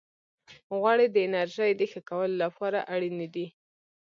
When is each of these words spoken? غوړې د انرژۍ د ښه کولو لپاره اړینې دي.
غوړې 0.77 1.07
د 1.11 1.17
انرژۍ 1.27 1.71
د 1.75 1.81
ښه 1.91 2.01
کولو 2.09 2.35
لپاره 2.43 2.79
اړینې 2.93 3.27
دي. 3.35 3.47